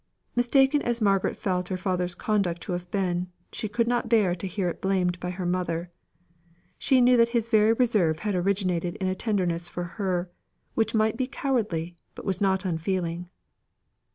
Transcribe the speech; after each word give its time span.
Mistaken 0.35 0.81
as 0.81 0.99
Margaret 0.99 1.37
felt 1.37 1.67
her 1.67 1.77
father's 1.77 2.15
conduct 2.15 2.63
to 2.63 2.71
have 2.71 2.89
been, 2.89 3.27
she 3.51 3.67
could 3.67 3.87
not 3.87 4.09
bear 4.09 4.33
to 4.33 4.47
hear 4.47 4.67
it 4.67 4.81
blamed 4.81 5.19
by 5.19 5.29
her 5.29 5.45
mother. 5.45 5.91
She 6.79 7.01
knew 7.01 7.17
that 7.17 7.29
his 7.37 7.49
very 7.49 7.73
reserve 7.73 8.17
had 8.17 8.33
originated 8.33 8.95
in 8.95 9.05
a 9.05 9.13
tenderness 9.13 9.69
for 9.69 9.83
her, 10.01 10.31
which 10.73 10.95
might 10.95 11.17
be 11.17 11.27
cowardly, 11.27 11.97
but 12.15 12.25
was 12.25 12.41
not 12.41 12.65
unfeeling. 12.65 13.29